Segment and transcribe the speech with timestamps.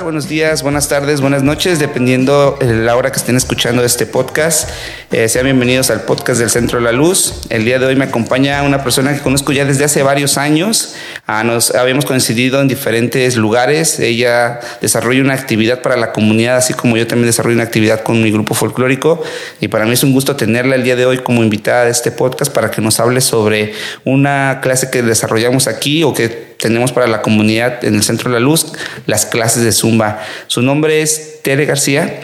[0.00, 4.70] Buenos días, buenas tardes, buenas noches, dependiendo la hora que estén escuchando este podcast.
[5.10, 7.42] Eh, sean bienvenidos al podcast del Centro de la Luz.
[7.50, 10.94] El día de hoy me acompaña una persona que conozco ya desde hace varios años.
[11.24, 14.00] Ah, nos habíamos coincidido en diferentes lugares.
[14.00, 18.20] Ella desarrolla una actividad para la comunidad, así como yo también desarrollo una actividad con
[18.20, 19.22] mi grupo folclórico.
[19.60, 22.10] Y para mí es un gusto tenerla el día de hoy como invitada de este
[22.10, 23.72] podcast para que nos hable sobre
[24.04, 28.34] una clase que desarrollamos aquí o que tenemos para la comunidad en el Centro de
[28.34, 28.72] la Luz
[29.06, 30.20] las clases de Zumba.
[30.48, 32.20] Su nombre es Tere García.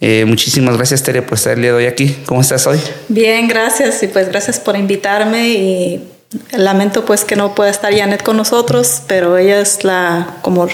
[0.00, 2.16] Eh, muchísimas gracias Tere por estar el día de hoy aquí.
[2.26, 2.80] ¿Cómo estás hoy?
[3.08, 6.04] Bien, gracias y pues gracias por invitarme y
[6.52, 10.68] lamento pues que no pueda estar Janet con nosotros, pero ella es la como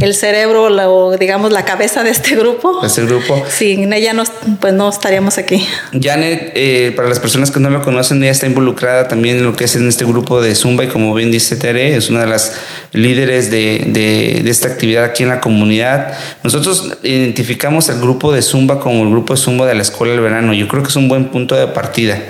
[0.00, 2.84] el cerebro o digamos la cabeza de este grupo.
[2.84, 3.44] Este grupo.
[3.48, 4.24] Sin ella no,
[4.60, 5.66] pues no estaríamos aquí.
[5.92, 9.54] Janet, eh, para las personas que no lo conocen, ella está involucrada también en lo
[9.54, 12.26] que es en este grupo de Zumba y como bien dice Tere, es una de
[12.26, 12.56] las
[12.92, 16.14] líderes de, de, esta actividad aquí en la comunidad.
[16.42, 20.22] Nosotros identificamos el grupo de Zumba como el grupo de Zumba de la Escuela del
[20.22, 20.54] Verano.
[20.54, 22.20] Yo creo que es un buen punto de partida.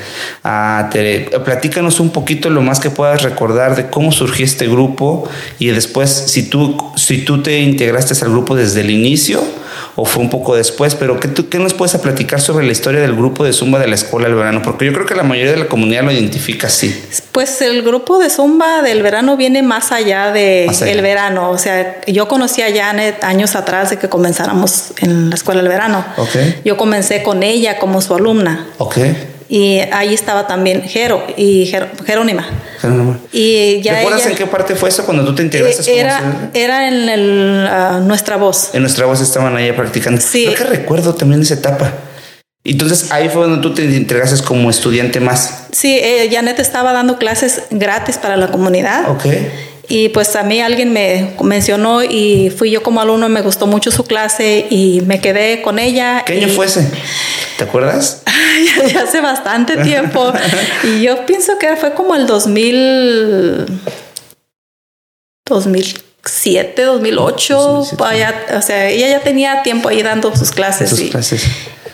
[0.43, 5.29] Ah, Tere, platícanos un poquito lo más que puedas recordar de cómo surgió este grupo
[5.59, 9.43] y después si tú, si tú te integraste al grupo desde el inicio
[9.97, 13.01] o fue un poco después, pero ¿qué, tú, ¿qué nos puedes platicar sobre la historia
[13.01, 14.63] del grupo de Zumba de la Escuela del Verano?
[14.63, 16.95] Porque yo creo que la mayoría de la comunidad lo identifica así.
[17.33, 21.51] Pues el grupo de Zumba del verano viene más allá de el verano.
[21.51, 25.69] O sea, yo conocí a Janet años atrás de que comenzáramos en la Escuela del
[25.69, 26.05] Verano.
[26.17, 26.61] Okay.
[26.65, 28.67] Yo comencé con ella como su alumna.
[28.79, 29.17] Okay.
[29.53, 31.67] Y ahí estaba también Jero y
[32.07, 32.49] Jerónima.
[33.33, 35.99] Y ya ¿Recuerdas en qué parte fue eso cuando tú te integraste?
[35.99, 38.71] Era, era en el, ah, Nuestra Voz.
[38.75, 40.21] En Nuestra Voz estaban ahí practicando.
[40.21, 40.45] Sí.
[40.45, 41.93] Creo que recuerdo también esa etapa.
[42.63, 45.65] Entonces ahí fue donde tú te integraste como estudiante más.
[45.73, 49.11] Sí, eh, Janet estaba dando clases gratis para la comunidad.
[49.11, 49.27] Ok.
[49.89, 53.91] Y pues a mí alguien me mencionó y fui yo como alumno, me gustó mucho
[53.91, 56.23] su clase y me quedé con ella.
[56.25, 56.89] ¿Qué año fue ese?
[57.59, 58.20] ¿Te acuerdas?
[58.93, 60.33] ya hace bastante tiempo.
[60.85, 63.67] y yo pienso que fue como el 2000,
[65.47, 67.79] 2007, 2008.
[67.79, 70.91] o sea, ella ya tenía tiempo ahí dando sus clases.
[70.91, 71.45] Sus clases.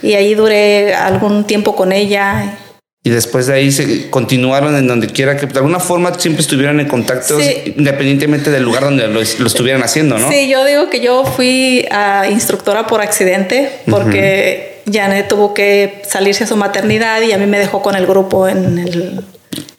[0.03, 2.59] Y ahí duré algún tiempo con ella
[3.07, 6.81] y después de ahí se continuaron en donde quiera que de alguna forma siempre estuvieran
[6.81, 10.29] en contacto independientemente del lugar donde lo, estuvieran haciendo, ¿no?
[10.29, 16.45] Sí, yo digo que yo fui a instructora por accidente porque Janet tuvo que salirse
[16.45, 19.25] a su maternidad y a mí me dejó con el grupo en el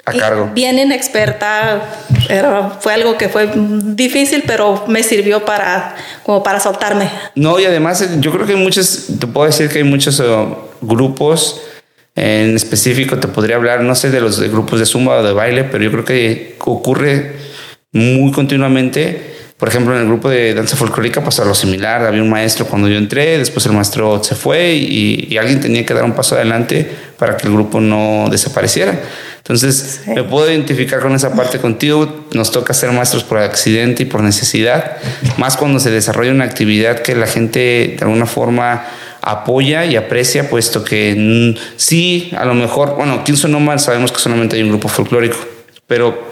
[0.05, 0.51] a cargo.
[0.53, 1.81] Bien inexperta,
[2.29, 7.09] era, fue algo que fue difícil, pero me sirvió para como para soltarme.
[7.35, 10.55] No, y además yo creo que hay muchos, te puedo decir que hay muchos uh,
[10.81, 11.61] grupos
[12.17, 15.63] en específico te podría hablar, no sé, de los grupos de zumba o de baile,
[15.65, 17.33] pero yo creo que ocurre
[17.91, 19.36] muy continuamente.
[19.57, 22.05] Por ejemplo, en el grupo de danza folclórica pasó lo similar.
[22.05, 25.95] Había un maestro cuando yo entré, después el maestro se fue y, alguien tenía que
[25.95, 26.87] dar un paso adelante
[27.17, 28.99] para que el grupo no desapareciera.
[29.37, 32.25] Entonces, me puedo identificar con esa parte contigo.
[32.33, 34.97] Nos toca ser maestros por accidente y por necesidad,
[35.37, 38.85] más cuando se desarrolla una actividad que la gente de alguna forma
[39.21, 44.19] apoya y aprecia, puesto que sí, a lo mejor, bueno, aquí en Sonoma sabemos que
[44.19, 45.37] solamente hay un grupo folclórico,
[45.87, 46.26] pero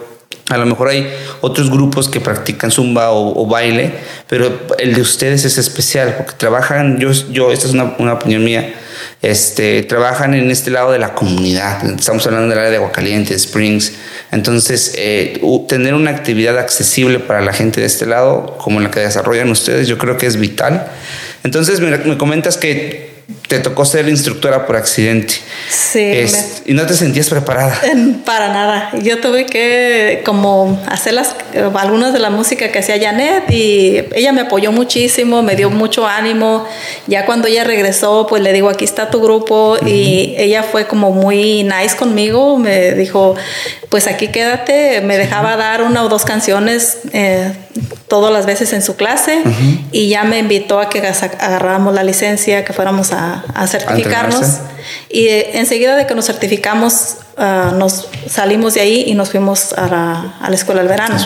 [0.50, 1.12] a lo mejor hay
[1.42, 3.92] otros grupos que practican zumba o, baile,
[4.27, 8.44] pero el de ustedes es especial porque trabajan, yo, yo esta es una, una, opinión
[8.44, 8.75] mía,
[9.24, 11.83] este, trabajan en este lado de la comunidad.
[11.97, 13.94] Estamos hablando del área de Aguacaliente, Springs.
[14.31, 19.00] Entonces, eh, tener una actividad accesible para la gente de este lado, como la que
[19.00, 20.88] desarrollan ustedes, yo creo que es vital.
[21.44, 23.15] Entonces me, comentas que
[23.48, 25.36] te tocó ser instructora por accidente.
[25.69, 26.25] Sí.
[26.66, 27.80] y no te sentías preparada.
[28.25, 28.92] Para nada.
[29.01, 31.36] Yo tuve que como hacer las,
[31.75, 36.07] algunas de la música que hacía Janet y ella me apoyó muchísimo, me dio mucho
[36.07, 36.66] ánimo.
[37.07, 41.12] Ya cuando ella regresó, pues le digo, aquí está tu grupo y ella fue como
[41.12, 42.57] muy nice conmigo.
[42.57, 43.36] Me dijo,
[43.89, 45.01] pues aquí quédate.
[45.01, 47.54] Me dejaba dar una o dos canciones eh,
[48.07, 49.42] todas las veces en su clase
[49.92, 54.45] y ya me invitó a que agarráramos la licencia, que fuéramos a, certificarnos.
[55.10, 59.74] y eh, enseguida de que nos certificamos, ah, nos salimos de ahí y nos fuimos
[59.74, 61.18] a la, a la escuela del verano.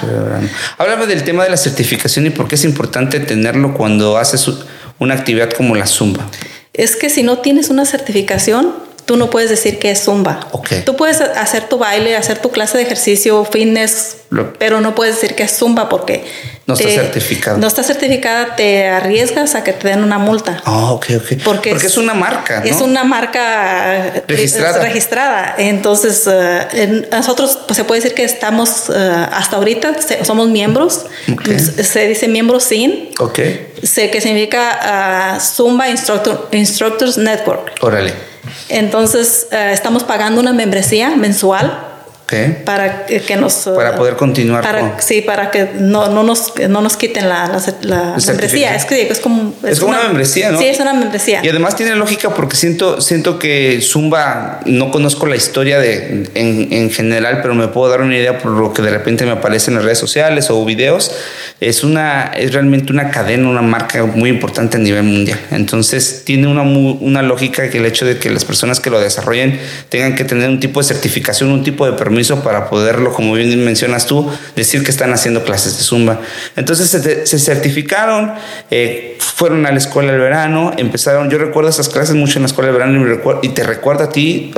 [0.78, 4.50] Háblame del tema de la certificación y por qué es importante tenerlo cuando haces
[4.98, 6.26] una actividad como la zumba.
[6.74, 8.74] Es que si no tienes una certificación,
[9.10, 10.48] tú no puedes decir que es zumba.
[10.86, 14.18] Tú puedes hacer tu baile, hacer tu clase de ejercicio, fitness,
[14.60, 16.26] pero no puedes decir que es zumba porque
[16.68, 17.58] no está certificada.
[17.58, 20.62] No está certificada, te arriesgas a que te den una multa.
[20.64, 21.42] Ah, ok, ok.
[21.44, 22.60] Porque, es, una marca.
[22.60, 22.66] ¿no?
[22.66, 24.80] Es una marca eh, registrada.
[24.80, 25.56] registrada.
[25.58, 31.08] Entonces, eh, nosotros pues, se puede decir que estamos eh, hasta ahorita, somos miembros.
[31.82, 33.10] Se dice miembro SIN.
[33.18, 33.40] Ok.
[33.82, 37.72] Se, que significa uh, Zumba Instructor, Instructors Network.
[37.82, 38.30] Órale.
[38.70, 41.89] Entonces, estamos pagando una membresía mensual
[42.66, 43.54] para que nos...
[43.76, 44.64] Para poder continuar.
[44.64, 48.76] Para, Sí, para que no, no, nos, no nos quiten la, la, membresía.
[48.76, 49.56] Es que es como...
[49.64, 50.60] Es, como una, membresía, ¿no?
[50.60, 51.42] Sí, es una membresía.
[51.44, 56.68] Y además tiene lógica porque siento, siento que Zumba, no conozco la historia de, en,
[56.72, 59.72] en general, pero me puedo dar una idea por lo que de repente me aparece
[59.72, 61.12] en las redes sociales o videos.
[61.60, 65.40] Es, una, es realmente una cadena, una marca muy importante a nivel mundial.
[65.52, 69.60] Entonces tiene una, una lógica que el hecho de que las personas que lo desarrollen
[69.90, 73.64] tengan que tener un tipo de certificación, un tipo de permiso para poderlo, como bien
[73.64, 76.22] mencionas tú, decir que están haciendo clases de zumba.
[76.56, 78.34] Entonces se, certificaron,
[78.72, 82.48] eh, fueron a la escuela del verano, empezaron, yo recuerdo esas clases mucho en la
[82.48, 84.52] escuela del verano y, te recuerdo a ti,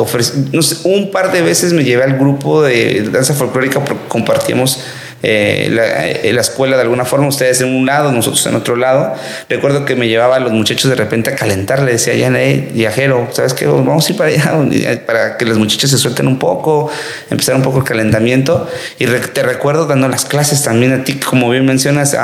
[0.52, 4.84] no sé, un par de veces me llevé al grupo de danza folclórica porque compartíamos
[5.24, 5.70] eh,
[6.24, 9.14] eh, la, escuela de alguna forma, ustedes en un lado, nosotros en otro lado.
[9.48, 13.28] Recuerdo que me llevaba a los muchachos de repente a calentar, le decía, ya, viajero,
[13.32, 13.68] ¿sabes qué?
[13.68, 16.90] Vamos a ir para allá, para que los muchachos se suelten un poco,
[17.30, 18.68] empezar un poco el calentamiento.
[18.98, 22.18] Y te recuerdo dando las clases también a ti, como bien mencionas,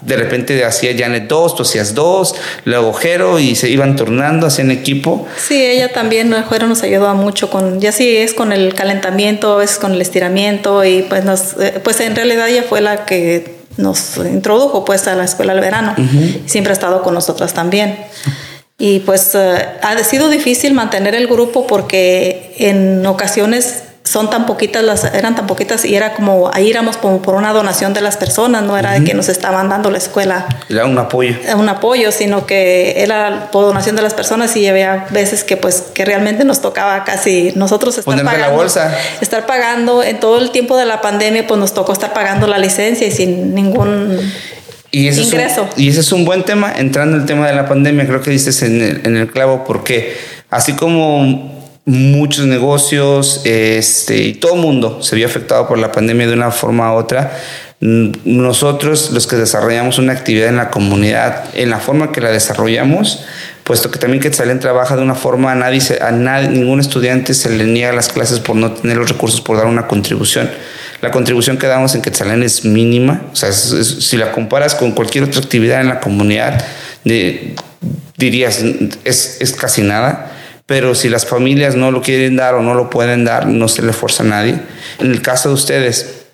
[0.00, 4.70] de repente hacía Janet dos, tú hacías dos, luego Jero y se iban turnando, hacían
[4.70, 5.26] equipo.
[5.36, 7.48] Sí, ella también, Jero nos ayudó mucho
[7.78, 11.24] ya sí es con el calentamiento, es con el estiramiento y pues
[11.60, 15.60] eh, pues en realidad ella fue la que nos introdujo pues a la escuela al
[15.60, 15.94] verano.
[16.46, 17.98] Siempre ha estado con nosotras también.
[18.78, 24.82] Y pues eh, ha sido difícil mantener el grupo porque en ocasiones son tan poquitas
[24.82, 28.16] las eran tan poquitas y era como ahí éramos como por una donación de las
[28.16, 30.46] personas no era de que nos estaban dando la escuela.
[30.70, 31.36] Era un apoyo.
[31.54, 35.82] Un apoyo sino que era por donación de las personas y había veces que pues
[35.92, 38.96] que realmente nos tocaba casi nosotros estar pagando la bolsa.
[39.20, 40.02] estar pagando.
[40.02, 43.10] En todo el tiempo de la pandemia pues nos tocó estar pagando la licencia y
[43.10, 44.18] sin ningún
[44.90, 45.68] y ese ingreso.
[45.76, 48.30] y ese es un buen tema entrando en el tema de la pandemia creo que
[48.30, 50.16] dices en el, en el clavo porque
[50.48, 51.57] así como
[51.88, 56.50] muchos negocios este, y todo el mundo se vio afectado por la pandemia de una
[56.50, 57.32] forma u otra.
[57.80, 63.24] Nosotros, los que desarrollamos una actividad en la comunidad, en la forma que la desarrollamos,
[63.64, 66.10] puesto que también Quetzalén trabaja de una forma, a nadie, a
[66.42, 69.86] ningún estudiante se le niega las clases por no tener los recursos por dar una
[69.86, 70.50] contribución.
[71.00, 75.24] La contribución que damos en Quetzalén es mínima, o sea, si la comparas con cualquier
[75.24, 76.62] otra actividad en la comunidad,
[78.18, 78.62] dirías,
[79.04, 80.34] es, es casi nada
[80.68, 83.80] pero si las familias no lo quieren dar o no lo pueden dar, no se
[83.80, 84.60] le fuerza a nadie.
[84.98, 86.26] En el caso de ustedes,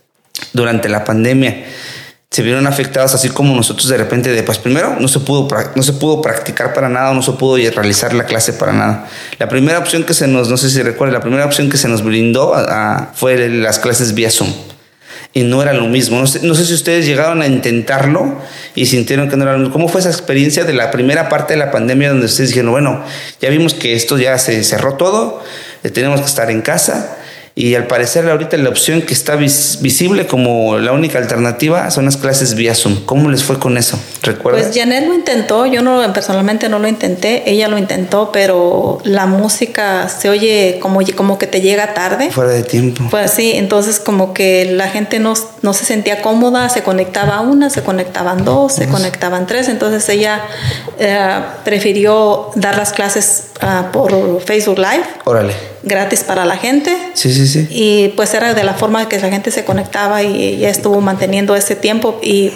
[0.53, 1.65] durante la pandemia,
[2.33, 5.83] se vieron afectados así como nosotros de repente de pues primero no se pudo no
[5.85, 9.09] se pudo practicar para nada no se pudo realizar la clase para nada
[9.39, 11.87] la primera opción que se nos no sé si recuerda la primera opción que se
[11.87, 12.53] nos brindó
[13.15, 14.53] fue las clases vía Zoom
[15.35, 16.21] y no era lo mismo.
[16.21, 18.41] No sé, no sé, si ustedes llegaron a intentarlo
[18.77, 19.73] y sintieron que no era lo mismo.
[19.73, 23.05] ¿Cómo fue esa experiencia de la primera parte de la pandemia donde ustedes dijeron, bueno,
[23.41, 25.43] ya vimos que esto ya se cerró todo,
[25.83, 27.19] eh, tenemos que estar en casa?
[27.57, 32.17] Y al parecer ahorita la opción que está visible como la única alternativa son las
[32.17, 33.05] clases vía Zoom.
[33.05, 33.97] ¿Cómo les fue con eso?
[34.23, 34.65] ¿Recuerdas?
[34.65, 39.27] Pues Janet lo intentó, yo no personalmente no lo intenté, ella lo intentó, pero la
[39.27, 42.33] música se oye como, como que te llega tarde.
[42.33, 43.05] Fuera de tiempo.
[43.09, 47.71] Pues sí, entonces como que la gente no, no se sentía cómoda, se conectaba una,
[47.71, 50.43] se conectaban dos, se conectaban tres, entonces ella
[50.99, 55.05] eh, prefirió dar las clases uh, por Facebook Live.
[55.23, 56.97] Órale gratis para la gente.
[57.15, 57.67] Sí, sí, sí.
[57.71, 61.55] Y pues era de la forma que la gente se conectaba y ya estuvo manteniendo
[61.57, 62.19] ese tiempo.
[62.23, 62.53] Y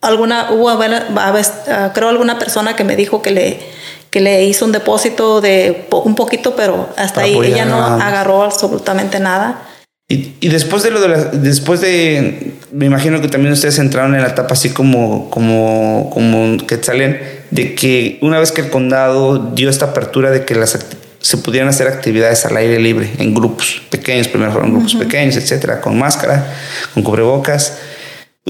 [0.00, 4.72] alguna, hubo, ah, creo alguna persona que me dijo que le que le hizo un
[4.72, 9.62] depósito de un poquito, pero hasta ahí ella no agarró absolutamente nada.
[10.08, 14.16] Y, y, después de lo de la, después de, me imagino que también ustedes entraron
[14.16, 17.20] en la etapa así como, como, como que salen
[17.52, 20.76] de que una vez que el condado dio esta apertura de que las
[21.20, 25.80] se pudieran hacer actividades al aire libre en grupos pequeños, primero fueron grupos pequeños, etcétera,
[25.80, 26.54] con máscara,
[26.94, 27.74] con cubrebocas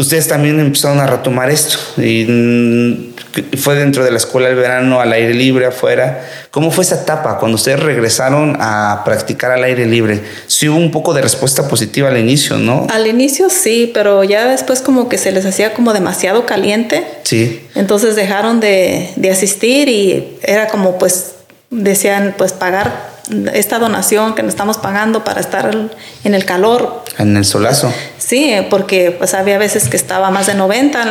[0.01, 5.01] ustedes también empezaron a retomar esto y mm, fue dentro de la escuela del verano
[5.01, 6.27] al aire libre afuera.
[6.51, 10.21] ¿Cómo fue esa etapa cuando ustedes regresaron a practicar al aire libre?
[10.47, 12.87] Sí hubo un poco de respuesta positiva al inicio, ¿no?
[12.91, 17.05] Al inicio sí, pero ya después como que se les hacía como demasiado caliente.
[17.23, 17.61] Sí.
[17.75, 21.35] Entonces dejaron de, de asistir y era como pues
[21.71, 23.11] decían pues pagar
[23.55, 25.71] esta donación que nos estamos pagando para estar
[26.25, 27.05] en el calor.
[27.19, 27.93] En el solazo.
[28.19, 31.03] Sí, porque pues había veces que estaba más de 90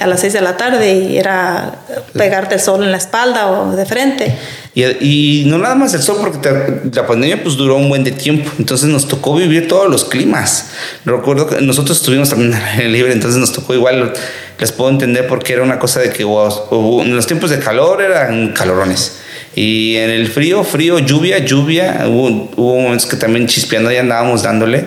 [0.00, 1.76] a las 6 de la tarde y era
[2.12, 4.36] pegarte el sol en la espalda o de frente.
[4.74, 8.50] Y, no nada más el sol, porque la pandemia pues duró un buen de tiempo,
[8.58, 10.70] entonces nos tocó vivir todos los climas.
[11.04, 12.54] Recuerdo que nosotros estuvimos también
[12.90, 14.14] libre, entonces nos tocó igual,
[14.58, 18.52] les puedo entender porque era una cosa de que en los tiempos de calor eran
[18.52, 19.18] calorones
[19.54, 24.42] y en el frío, frío, lluvia, lluvia, hubo, hubo momentos que también chispeando y andábamos
[24.42, 24.86] dándole,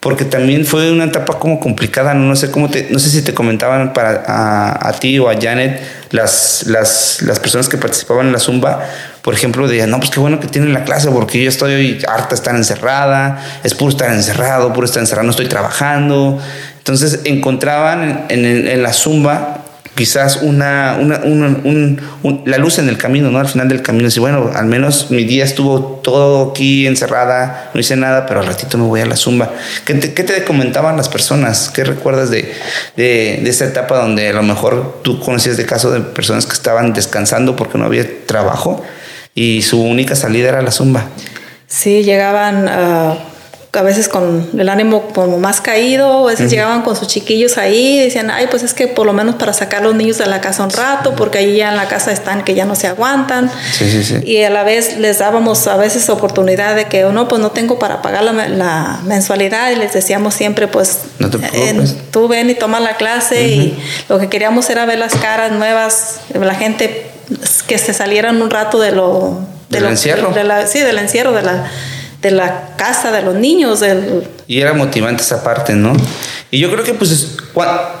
[0.00, 3.34] porque también fue una etapa como complicada, no, sé cómo te, no sé si te
[3.34, 8.32] comentaban para a, a ti o a Janet las, las, las, personas que participaban en
[8.32, 8.82] la Zumba,
[9.20, 12.34] por ejemplo, decían, no, pues qué bueno que tienen la clase, porque yo estoy harta
[12.34, 16.38] estar encerrada, es puro estar encerrado, puro estar encerrado, no estoy trabajando.
[16.78, 19.67] Entonces encontraban en, en, en la Zumba
[19.98, 21.20] quizás una, una,
[22.44, 23.40] la luz en el camino, ¿no?
[23.40, 27.80] Al final del camino, si bueno, al menos mi día estuvo todo aquí encerrada, no
[27.80, 29.50] hice nada, pero al ratito me voy a la zumba.
[29.84, 31.72] ¿Qué te, qué te comentaban las personas?
[31.74, 32.54] ¿Qué recuerdas de,
[32.96, 36.52] de, de, esa etapa donde a lo mejor tú conocías de casos de personas que
[36.52, 38.84] estaban descansando porque no había trabajo
[39.34, 41.06] y su única salida era la zumba?
[41.66, 42.68] Sí, llegaban...
[42.68, 43.16] a
[43.72, 47.98] a veces con el ánimo como más caído, a veces llegaban con sus chiquillos ahí
[47.98, 50.26] y decían, ay, pues es que por lo menos para sacar a los niños de
[50.26, 52.86] la casa un rato, porque ahí ya en la casa están que ya no se
[52.86, 53.50] aguantan.
[54.24, 57.78] Y a la vez les dábamos a veces oportunidad de que, no, pues no tengo
[57.78, 61.00] para pagar la, mensualidad y les decíamos siempre, pues
[61.52, 65.52] eh, tú ven y toma la clase y lo que queríamos era ver las caras
[65.52, 67.10] nuevas, la gente
[67.66, 69.40] que se salieran un rato de lo...
[69.68, 70.32] ¿Del encierro?
[70.66, 71.70] sí, del encierro, de la
[72.20, 73.80] de la casa de los niños.
[73.80, 74.24] Del...
[74.46, 75.92] Y era motivante esa parte, ¿no?
[76.50, 77.36] Y yo creo que pues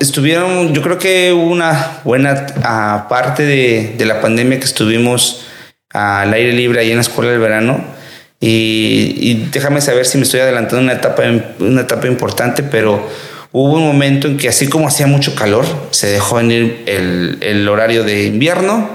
[0.00, 5.42] estuvieron, yo creo que una buena ah, parte de, de, la pandemia que estuvimos
[5.90, 7.84] al aire libre ahí en la escuela del verano.
[8.40, 11.24] Y, y, déjame saber si me estoy adelantando una etapa,
[11.58, 13.06] una etapa importante, pero
[13.52, 17.68] hubo un momento en que así como hacía mucho calor, se dejó venir el, el
[17.68, 18.90] horario de invierno,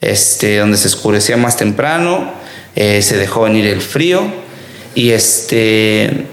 [0.00, 2.32] este, donde se oscurecía más temprano,
[2.76, 4.43] eh, se dejó venir el frío
[4.94, 6.26] y este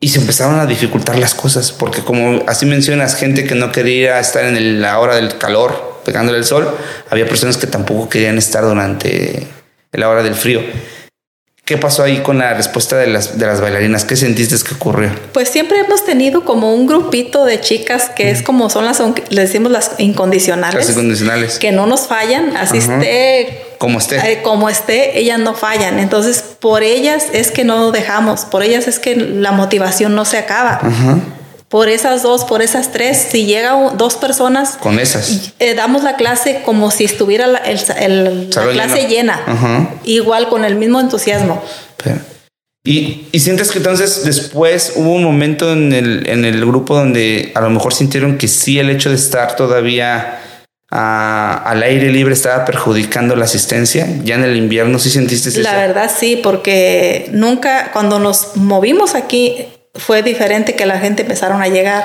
[0.00, 4.20] y se empezaron a dificultar las cosas porque como así mencionas gente que no quería
[4.20, 6.68] estar en la hora del calor pegándole el sol
[7.10, 9.46] había personas que tampoco querían estar durante
[9.92, 10.62] la hora del frío
[11.68, 14.06] ¿Qué pasó ahí con la respuesta de las, de las bailarinas?
[14.06, 15.10] ¿Qué sentiste que ocurrió?
[15.34, 19.42] Pues siempre hemos tenido como un grupito de chicas que es como son las, le
[19.42, 20.76] decimos las incondicionales.
[20.76, 21.58] Las incondicionales.
[21.58, 23.66] Que no nos fallan, así esté.
[23.76, 24.16] Como esté.
[24.16, 25.98] Eh, como esté, ellas no fallan.
[25.98, 30.38] Entonces, por ellas es que no dejamos, por ellas es que la motivación no se
[30.38, 30.80] acaba.
[30.82, 31.18] Ajá
[31.68, 36.16] por esas dos, por esas tres, si llega dos personas, con esas, eh, damos la
[36.16, 41.62] clase como si estuviera la, el, clase llena, igual con el mismo entusiasmo.
[42.84, 47.52] Y, y, sientes que entonces después hubo un momento en el, en el grupo donde
[47.54, 50.40] a lo mejor sintieron que sí el hecho de estar todavía
[50.90, 54.06] al aire libre estaba perjudicando la asistencia?
[54.24, 55.60] ¿Ya en el invierno sí sentiste eso?
[55.60, 59.66] La verdad sí, porque nunca, cuando nos movimos aquí,
[59.98, 62.04] fue diferente que la gente empezaron a llegar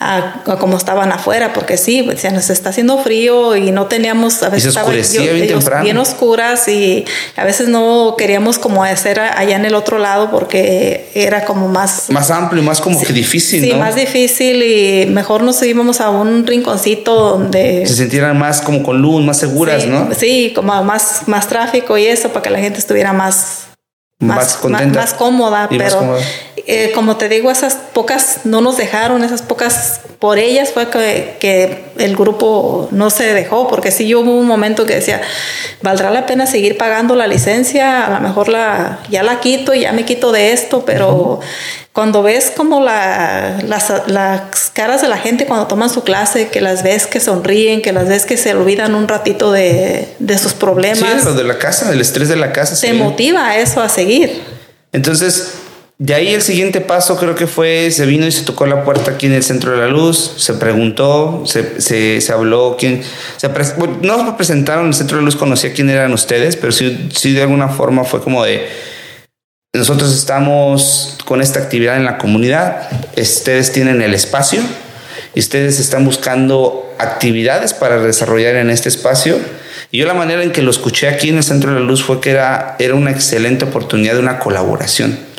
[0.00, 4.48] a, como estaban afuera, porque sí, se nos está haciendo frío y no teníamos, a
[4.48, 7.04] veces estaba bien, oscuras y
[7.36, 12.10] a veces no queríamos como hacer allá en el otro lado porque era como más...
[12.10, 13.62] Más amplio, más como que difícil.
[13.62, 17.86] Sí, más difícil y mejor nos íbamos a un rinconcito donde...
[17.86, 20.08] Se sintieran más como con luz, más seguras, ¿no?
[20.16, 23.68] Sí, como más, más tráfico y eso para que la gente estuviera más
[24.22, 25.00] más, más, contenta.
[25.00, 26.16] Más, cómoda, pero
[26.66, 31.36] eh, como te digo, esas pocas no nos dejaron, esas pocas, por ellas fue que,
[31.40, 35.20] que el grupo no se dejó, porque sí yo hubo un momento que decía,
[35.82, 39.80] valdrá la pena seguir pagando la licencia, a lo mejor la, ya la quito y
[39.80, 41.40] ya me quito de esto, pero
[41.92, 46.60] cuando ves como la, las, las, caras de la gente cuando toman su clase, que
[46.60, 50.54] las ves que sonríen, que las ves que se olvidan un ratito de, de sus
[50.54, 50.98] problemas.
[50.98, 52.80] Sí, lo de la casa, del estrés de la casa.
[52.80, 54.42] Te motiva a eso, a seguir.
[54.92, 55.52] Entonces,
[55.98, 59.12] de ahí el siguiente paso creo que fue, se vino y se tocó la puerta
[59.12, 63.02] aquí en el centro de la luz, se preguntó, se, se, se habló, quién,
[63.36, 66.72] se bueno, no se presentaron, el centro de la luz conocía quién eran ustedes, pero
[66.72, 68.68] sí, sí de alguna forma fue como de,
[69.74, 74.60] nosotros estamos con esta actividad en la comunidad, ustedes tienen el espacio
[75.34, 79.38] y ustedes están buscando actividades para desarrollar en este espacio.
[79.90, 82.02] Y yo la manera en que lo escuché aquí en el Centro de la Luz
[82.02, 85.31] fue que era, era una excelente oportunidad de una colaboración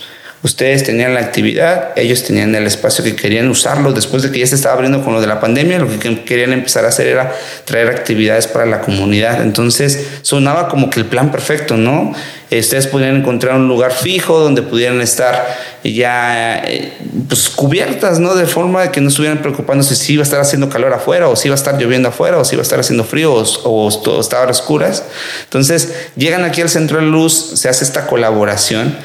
[0.44, 3.94] Ustedes tenían la actividad, ellos tenían el espacio que querían usarlo.
[3.94, 6.52] Después de que ya se estaba abriendo con lo de la pandemia, lo que querían
[6.52, 7.34] empezar a hacer era
[7.64, 9.42] traer actividades para la comunidad.
[9.42, 12.14] Entonces sonaba como que el plan perfecto, ¿no?
[12.52, 15.48] Ustedes podían encontrar un lugar fijo donde pudieran estar
[15.84, 16.92] ya eh,
[17.28, 18.36] pues, cubiertas, ¿no?
[18.36, 21.48] De forma que no estuvieran preocupándose si iba a estar haciendo calor afuera, o si
[21.48, 24.20] iba a estar lloviendo afuera, o si iba a estar haciendo frío, o, o todo
[24.20, 25.04] estaba a oscuras.
[25.46, 28.96] Entonces llegan aquí al centro de luz, se hace esta colaboración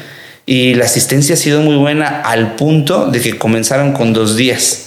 [0.48, 4.86] y la asistencia ha sido muy buena al punto de que comenzaron con dos días.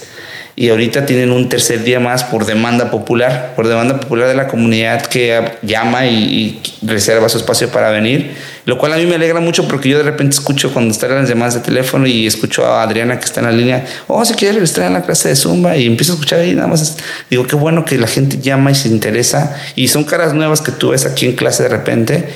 [0.56, 4.48] Y ahorita tienen un tercer día más por demanda popular, por demanda popular de la
[4.48, 8.32] comunidad que llama y, reserva su espacio para venir,
[8.64, 11.28] lo cual a mí me alegra mucho porque yo de repente escucho cuando están las
[11.28, 14.60] llamadas de teléfono y escucho a Adriana que está en la línea, oh, si quiere
[14.64, 16.96] estar en la clase de Zumba y empiezo a escuchar ahí nada más,
[17.30, 20.72] digo, qué bueno que la gente llama y se interesa y son caras nuevas que
[20.72, 22.28] tú ves aquí en clase de repente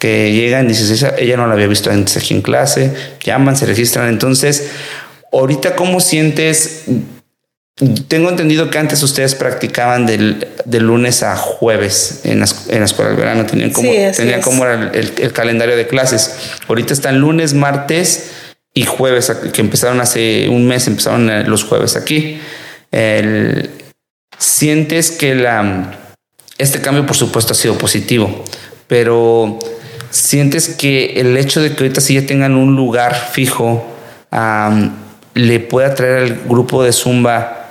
[0.00, 2.92] que llegan y dices, ella no la había visto antes aquí en clase,
[3.22, 4.08] llaman, se registran.
[4.08, 4.70] Entonces,
[5.30, 6.84] ahorita, ¿cómo sientes?
[8.08, 13.10] Tengo entendido que antes ustedes practicaban del, lunes a jueves en la, en la escuela
[13.10, 16.34] del verano, tenían como, tenían como el, calendario de clases.
[16.66, 18.30] Ahorita están lunes, martes
[18.72, 22.40] y jueves, que empezaron hace un mes, empezaron eh, los jueves aquí.
[24.38, 25.98] sientes que la,
[26.56, 28.44] este cambio, por supuesto, ha sido positivo,
[28.86, 29.58] pero
[30.10, 33.86] ¿Sientes que el hecho de que ahorita sí ya tengan un lugar fijo
[35.34, 37.68] le pueda traer al grupo de Zumba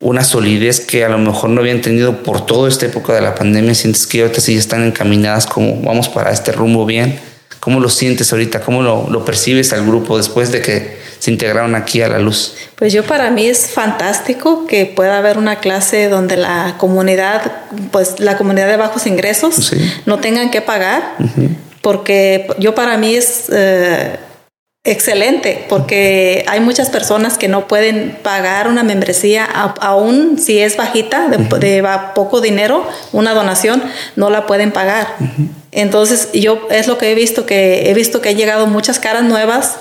[0.00, 3.34] una solidez que a lo mejor no habían tenido por toda esta época de la
[3.34, 3.74] pandemia?
[3.74, 7.18] ¿Sientes que ahorita sí ya están encaminadas como vamos para este rumbo bien?
[7.60, 8.60] ¿Cómo lo sientes ahorita?
[8.60, 12.54] ¿Cómo lo, lo percibes al grupo después de que se integraron aquí a la luz?
[12.76, 17.52] Pues yo para mí es fantástico que pueda haber una clase donde la comunidad,
[17.90, 19.72] pues la comunidad de bajos ingresos
[20.04, 21.16] no tengan que pagar,
[21.82, 24.18] porque yo para mí es eh,
[24.84, 31.28] excelente, porque hay muchas personas que no pueden pagar una membresía, aún si es bajita,
[31.28, 33.82] de, poco dinero, una donación,
[34.14, 35.16] no la pueden pagar.
[35.76, 39.22] Entonces yo es lo que he visto, que he visto que han llegado muchas caras
[39.22, 39.76] nuevas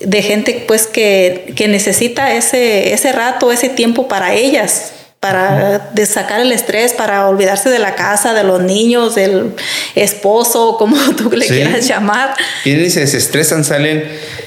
[0.00, 6.40] de gente pues que, que, necesita ese, ese rato, ese tiempo para ellas, para sacar
[6.40, 9.52] el estrés, para olvidarse de la casa, de los niños, del
[9.94, 12.34] esposo, como tú le quieras llamar.
[12.64, 14.04] Y se estresan, salen.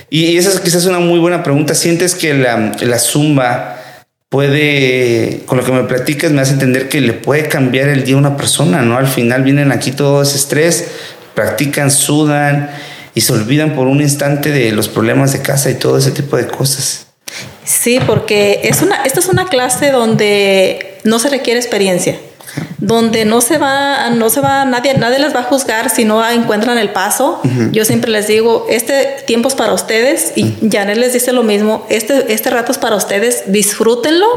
[0.09, 1.73] Y esa es quizás una muy buena pregunta.
[1.73, 3.81] ¿Sientes que la, la zumba
[4.29, 8.15] puede, con lo que me platicas, me hace entender que le puede cambiar el día
[8.15, 8.97] a una persona, ¿no?
[8.97, 10.89] Al final vienen aquí todo ese estrés,
[11.33, 12.71] practican, sudan
[13.13, 16.37] y se olvidan por un instante de los problemas de casa y todo ese tipo
[16.37, 17.07] de cosas.
[17.63, 22.17] Sí, porque es una, esta es una clase donde no se requiere experiencia,
[22.79, 26.27] donde no se va, no se va, nadie, nadie las va a juzgar si no
[26.29, 27.41] encuentran el paso.
[27.71, 31.85] Yo siempre les digo, este tiempo es para ustedes y Janet les dice lo mismo,
[31.89, 34.27] este, este rato es para ustedes, disfrútenlo,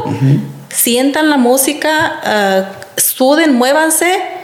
[0.69, 4.39] sientan la música, uh, suden, muévanse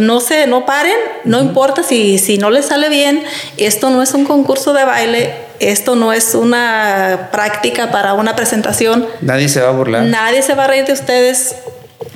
[0.00, 3.22] no se, no paren, no importa si, si no les sale bien,
[3.56, 9.06] esto no es un concurso de baile, esto no es una práctica para una presentación.
[9.20, 10.04] Nadie se va a burlar.
[10.04, 11.54] Nadie se va a reír de ustedes.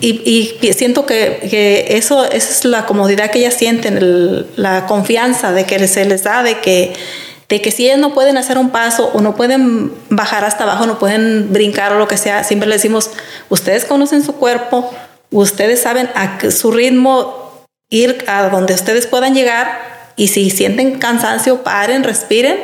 [0.01, 6.05] Y, siento que, eso es la comodidad que ellas sienten, la confianza de que se
[6.05, 6.93] les da, de que,
[7.49, 10.87] de que si ellas no pueden hacer un paso o no pueden bajar hasta abajo,
[10.87, 13.11] no pueden brincar o lo que sea, siempre les decimos,
[13.49, 14.91] ustedes conocen su cuerpo,
[15.31, 21.63] Ustedes saben a su ritmo ir a donde ustedes puedan llegar y si sienten cansancio,
[21.63, 22.59] paren, respiren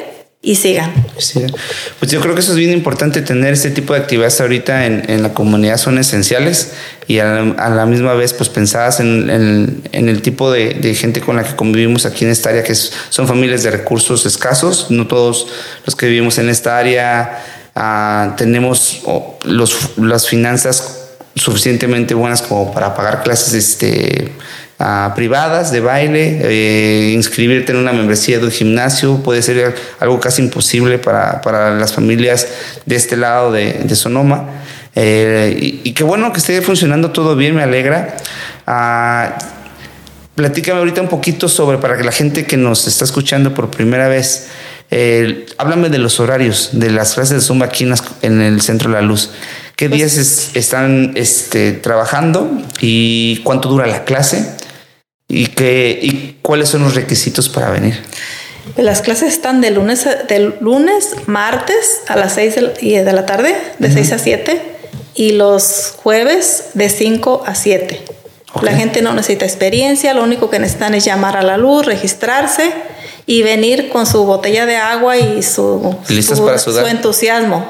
[0.44, 0.92] y sigan.
[1.14, 5.10] Pues yo creo que eso es bien importante, tener este tipo de actividades ahorita en,
[5.10, 6.72] en la comunidad son esenciales
[7.08, 11.36] y a la, misma vez pues pensadas en, en, el tipo de, de, gente con
[11.36, 15.48] la que convivimos aquí en esta área, que son familias de recursos escasos, no todos
[15.86, 17.42] los que vivimos en esta área
[17.74, 19.02] ah, tenemos
[19.44, 21.00] los, las finanzas
[21.36, 24.32] suficientemente buenas como para pagar clases este,
[25.14, 30.42] privadas de baile, eh, inscribirte en una membresía de un gimnasio puede ser algo casi
[30.42, 32.46] imposible para, para las familias
[32.84, 34.46] de este lado de, de Sonoma.
[34.96, 38.16] Eh, y, qué bueno que esté funcionando todo bien, me alegra.
[38.66, 39.38] Ah,
[40.34, 44.08] platícame ahorita un poquito sobre, para que la gente que nos está escuchando por primera
[44.08, 44.48] vez,
[44.90, 47.88] eh, háblame de los horarios de las clases de Zumba aquí
[48.22, 49.30] en, el Centro de la Luz.
[49.76, 52.48] ¿Qué pues días están este, trabajando
[52.80, 54.54] y cuánto dura la clase?
[55.34, 58.00] ¿Y, qué, ¿Y cuáles son los requisitos para venir?
[58.76, 63.90] Las clases están de lunes, de lunes martes a las 6 de la tarde, de
[63.90, 64.62] 6 a 7,
[65.16, 68.00] y los jueves de 5 a 7.
[68.62, 72.70] La gente no necesita experiencia, lo único que necesitan es llamar a la luz, registrarse
[73.26, 77.66] y venir con su botella de agua y su, su entusiasmo.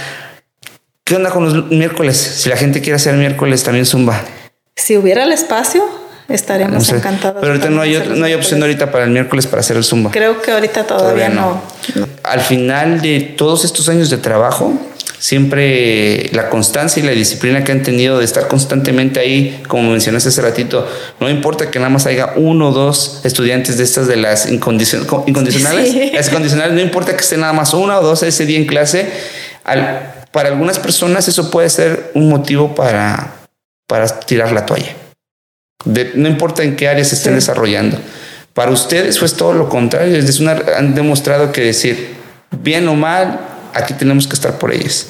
[1.04, 2.18] ¿Qué onda con los miércoles?
[2.18, 4.20] Si la gente quiere hacer miércoles también zumba.
[4.76, 5.88] Si hubiera el espacio,
[6.30, 7.42] estaríamos encantados.
[7.42, 10.10] Pero ahorita no hay, no hay opción ahorita para el miércoles para hacer el zumba.
[10.10, 11.62] Creo que ahorita todavía, no.
[12.24, 14.74] Al final de todos estos años de trabajo,
[15.24, 20.28] siempre la constancia y la disciplina que han tenido de estar constantemente ahí, como mencionaste
[20.28, 20.86] hace ratito,
[21.22, 25.16] no importa que nada más haya uno o dos estudiantes de estas de las incondicionales,
[26.14, 29.10] las incondicionales, no importa que esté nada más una o dos ese día en clase,
[30.34, 33.46] para algunas personas eso puede ser un motivo para,
[33.88, 34.94] para tirar la toalla.
[35.86, 37.98] no importa en qué áreas se estén desarrollando.
[38.54, 42.14] Para ustedes fue todo lo contrario, es una, han demostrado que decir,
[42.52, 45.08] bien o mal, aquí tenemos que estar por ellas.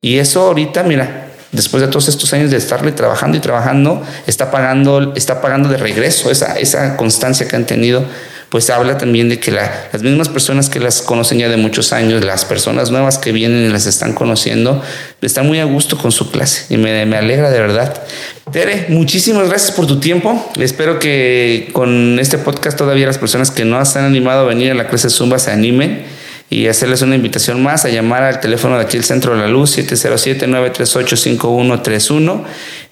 [0.00, 4.50] Y eso ahorita, mira, después de todos estos años de estarle trabajando y trabajando, está
[4.50, 8.04] pagando, está pagando de regreso esa, esa constancia que han tenido.
[8.48, 12.24] Pues habla también de que las mismas personas que las conocen ya de muchos años,
[12.24, 14.82] las personas nuevas que vienen y las están conociendo,
[15.20, 18.02] están muy a gusto con su clase y me, me alegra de verdad.
[18.50, 20.50] Tere, muchísimas gracias por tu tiempo.
[20.58, 24.70] Espero que con este podcast todavía las personas que no se han animado a venir
[24.70, 26.06] a la clase Zumba se animen
[26.50, 29.48] y hacerles una invitación más a llamar al teléfono de aquí el Centro de la
[29.48, 32.42] Luz 707-938-5131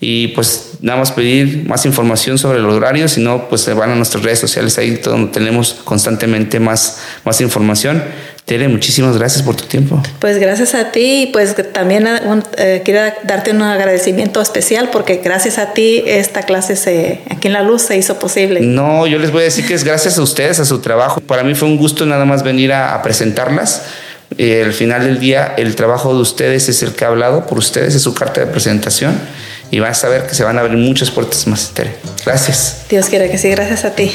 [0.01, 3.91] y pues nada más pedir más información sobre los horarios, si no pues se van
[3.91, 8.05] a nuestras redes sociales ahí donde tenemos constantemente más, más información.
[8.47, 10.01] Tere, muchísimas gracias por tu tiempo.
[10.21, 12.21] Pues gracias a ti y pues también eh,
[12.59, 17.55] eh, quiero darte un agradecimiento especial porque gracias a ti esta clase se, aquí en
[17.55, 18.61] La Luz se hizo posible.
[18.61, 21.21] No, yo les voy a decir que es gracias a ustedes, a su trabajo.
[21.23, 23.83] Para mí fue un gusto nada más venir a, presentarlas.
[24.39, 27.59] Eh, al final del día, el trabajo de ustedes es el que ha hablado por
[27.59, 29.19] ustedes, es su carta de presentación
[29.73, 31.97] y vas a ver que se van a abrir muchas puertas más, Tere.
[32.25, 32.85] Gracias.
[32.89, 34.13] Dios quiera que sí, gracias a ti.